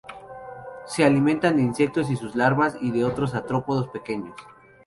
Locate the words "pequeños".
3.89-4.35